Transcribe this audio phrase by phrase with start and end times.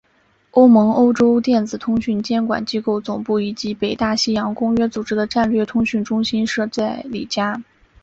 [0.49, 7.61] 欧盟欧洲电子通讯监管机构总部以及北大西洋公约组织的战略通讯中心设在里加。